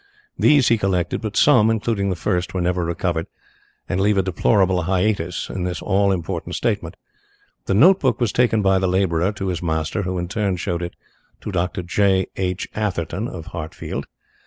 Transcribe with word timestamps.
These 0.35 0.69
he 0.69 0.79
collected, 0.79 1.21
but 1.21 1.37
some, 1.37 1.69
including 1.69 2.09
the 2.09 2.15
first, 2.15 2.55
were 2.55 2.61
never 2.61 2.83
recovered, 2.83 3.27
and 3.87 4.01
leave 4.01 4.17
a 4.17 4.23
deplorable 4.23 4.81
hiatus 4.85 5.47
in 5.47 5.63
this 5.63 5.79
all 5.79 6.11
important 6.11 6.55
statement. 6.55 6.95
The 7.67 7.75
note 7.75 7.99
book 7.99 8.19
was 8.19 8.31
taken 8.31 8.63
by 8.63 8.79
the 8.79 8.87
labourer 8.87 9.31
to 9.33 9.47
his 9.49 9.61
master, 9.61 10.01
who 10.01 10.17
in 10.17 10.27
turn 10.27 10.57
showed 10.57 10.81
it 10.81 10.95
to 11.41 11.51
Dr. 11.51 11.83
J. 11.83 12.25
H. 12.35 12.67
Atherton, 12.73 13.27
of 13.27 13.45
Hartfield. 13.53 14.07